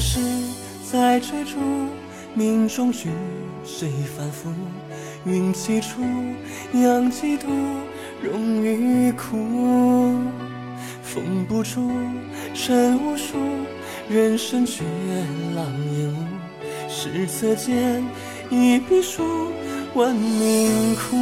[0.00, 0.20] 事
[0.90, 1.58] 在追逐，
[2.34, 3.10] 命中局
[3.64, 4.50] 谁反复？
[5.24, 6.02] 运气出，
[6.74, 7.46] 扬几度，
[8.22, 9.36] 荣与苦。
[11.02, 11.90] 风不住，
[12.54, 13.36] 尘无数，
[14.08, 14.84] 人生却
[15.54, 15.64] 浪
[15.98, 16.16] 烟雾。
[16.88, 18.04] 史册间
[18.50, 19.50] 一笔书，
[19.94, 21.16] 万命苦。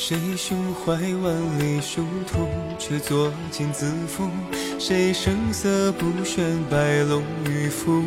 [0.00, 2.48] 谁胸怀万里殊途，
[2.78, 4.30] 却作茧自缚？
[4.78, 8.00] 谁声色不炫，白龙与伏？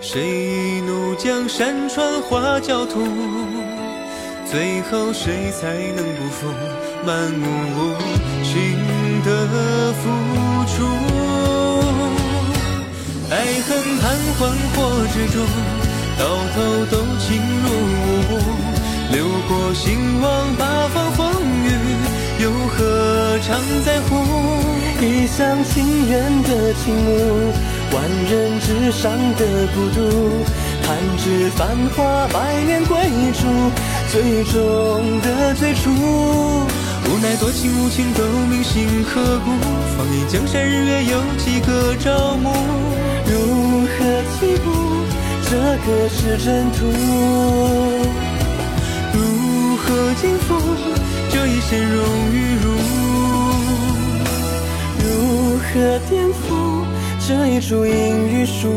[0.00, 2.98] 谁一怒将山川化焦土？
[4.50, 6.48] 最后谁才能不负
[7.06, 7.46] 满目
[7.76, 7.94] 无
[8.42, 10.10] 情的付
[10.66, 10.84] 出？
[13.30, 15.85] 爱恨盘桓或执着。
[23.56, 24.16] 常在乎？
[25.00, 27.50] 一厢情愿的倾慕，
[27.90, 30.44] 万人之上的孤独，
[30.82, 32.98] 弹指繁华百年归
[33.32, 33.48] 处，
[34.12, 35.88] 最终的最初。
[35.88, 39.50] 无奈多情无情都铭心刻骨，
[39.96, 42.52] 放眼江山日月有几个朝暮？
[43.24, 44.04] 如何
[44.38, 44.66] 起步？
[45.48, 46.84] 这个是征途，
[49.14, 50.48] 如何尽付
[51.30, 51.96] 这一生荣
[52.32, 52.45] 誉
[55.76, 55.82] 辱？
[55.82, 56.86] 如何颠覆
[57.26, 57.92] 这一株阴
[58.28, 58.70] 与数？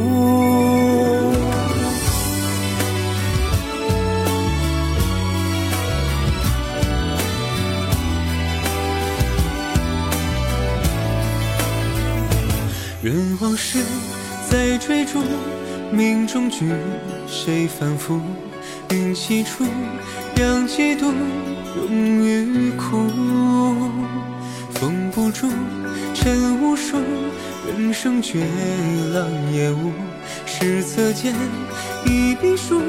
[13.02, 13.80] 任往事
[14.50, 15.23] 在追逐。
[15.91, 16.72] 命中局
[17.28, 18.19] 谁反复？
[18.91, 19.63] 运气出，
[20.36, 21.11] 养几度，
[21.75, 21.90] 荣
[22.24, 23.38] 与苦。
[28.00, 28.40] 人生却
[29.14, 29.92] 浪也无。
[30.46, 31.36] 史册间
[32.06, 32.80] 一笔书，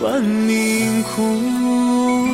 [0.00, 2.28] 万命苦。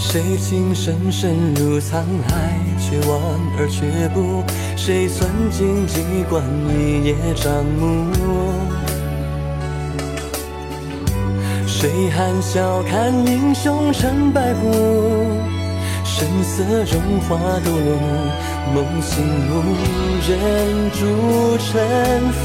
[0.00, 3.20] 谁情深深入沧海，却望
[3.58, 4.42] 而却步？
[4.74, 6.00] 谁算尽机
[6.30, 8.10] 关一叶障目？
[11.66, 14.72] 谁含笑看英雄成败骨？
[16.18, 17.68] 声色荣华度，
[18.74, 19.52] 梦醒无
[20.26, 20.32] 人
[20.92, 21.04] 主
[21.58, 21.68] 沉
[22.32, 22.40] 浮。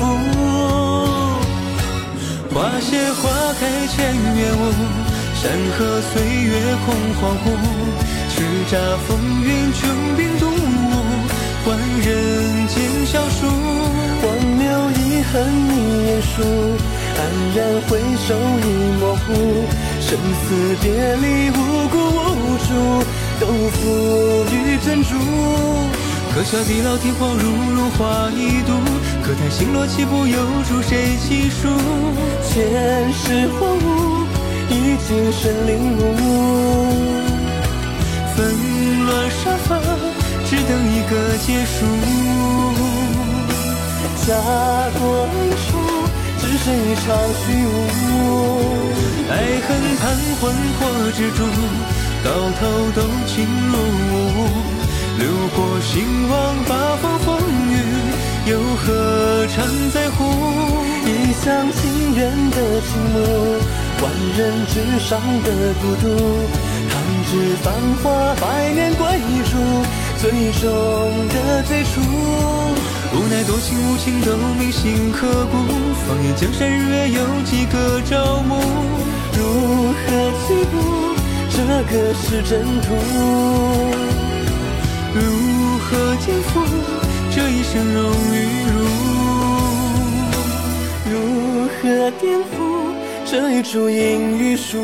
[2.54, 3.24] 花谢花
[3.58, 3.96] 开千
[4.36, 4.62] 月无，
[5.40, 6.52] 山河岁月
[6.86, 7.48] 空恍惚。
[8.28, 8.76] 叱咤
[9.08, 9.09] 风
[9.42, 9.80] 云穷
[10.18, 10.52] 兵黩武。
[11.64, 13.48] 换人间笑书，
[14.22, 14.28] 荒
[14.58, 14.68] 谬
[15.00, 15.32] 遗恨
[15.72, 15.72] 一
[16.08, 16.44] 眼熟，
[17.16, 17.18] 黯
[17.56, 17.90] 然回
[18.28, 18.68] 首已
[19.00, 19.28] 模糊，
[20.02, 21.96] 生死别离无辜
[22.36, 22.36] 无
[22.68, 22.70] 助，
[23.41, 25.18] 都付与珍珠。
[26.31, 28.72] 可笑地老天荒，如如花一度，
[29.24, 30.38] 可叹星落棋不由
[30.69, 31.68] 主，谁棋数？
[32.47, 34.28] 前世荒芜，
[34.69, 36.00] 已今生领悟，
[38.35, 38.38] 纷
[39.07, 39.69] 乱沙发。
[40.46, 41.13] 只等一个
[41.46, 41.75] 结束。
[44.28, 44.35] 家
[45.00, 45.02] 国
[46.61, 47.69] 恩仇，只剩一场虚无。
[49.29, 49.33] 爱
[49.67, 50.03] 恨盘
[50.39, 50.41] 桓
[50.77, 51.39] 或执着，
[52.23, 52.27] 到
[52.59, 52.61] 头
[52.95, 53.33] 都情
[53.72, 53.73] 如
[54.13, 54.16] 雾。
[55.17, 56.33] 流过兴亡
[56.67, 57.27] 八方风
[57.69, 57.73] 雨，
[58.45, 60.19] 又何尝在乎？
[61.05, 62.19] 一厢情愿
[62.51, 63.16] 的倾慕，
[64.01, 64.03] 万
[64.38, 65.09] 人之上
[65.43, 65.47] 的
[65.81, 66.03] 孤独，
[66.89, 66.93] 弹
[67.29, 67.73] 指繁
[68.03, 69.03] 华百年归
[69.45, 69.51] 处。
[70.17, 70.29] 最
[70.61, 70.69] 终
[71.29, 71.99] 的最初，
[73.13, 75.57] 无奈多情无情都铭心刻骨。
[76.07, 78.55] 放眼江山日月有几个朝暮？
[79.33, 80.03] 如何
[80.47, 80.73] 起步？
[81.49, 81.57] 这
[81.91, 82.51] 个是征
[82.81, 82.88] 途。
[85.13, 85.19] 如
[85.79, 86.51] 何肩负
[87.35, 87.99] 这一生荣
[88.33, 88.35] 与
[88.72, 88.75] 辱？
[91.11, 91.14] 如
[91.67, 91.81] 何
[92.22, 92.46] 颠覆
[93.25, 94.78] 这一株阴与输？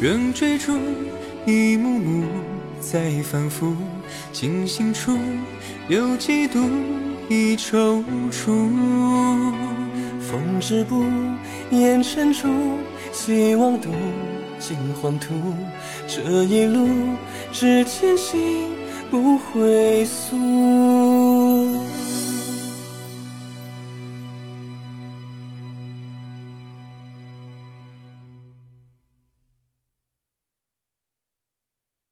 [0.00, 0.78] 仍追逐，
[1.44, 2.24] 一幕幕
[2.80, 3.74] 在反复，
[4.32, 5.18] 惊醒处
[5.88, 6.60] 有几度
[7.28, 8.70] 已踌躇。
[10.20, 11.04] 风止步，
[11.72, 12.48] 烟尘处，
[13.12, 13.90] 希望渡
[14.60, 15.34] 尽黄土。
[16.06, 16.88] 这一路
[17.50, 18.38] 只前行，
[19.10, 20.36] 不回溯。